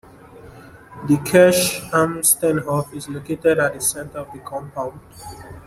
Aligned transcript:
The 1.07 1.17
Kirche 1.17 1.87
am 1.93 2.23
Steinhof 2.23 2.91
is 2.91 3.07
located 3.07 3.59
at 3.59 3.75
the 3.75 3.81
center 3.81 4.17
of 4.17 4.31
the 4.33 4.39
compound. 4.39 4.99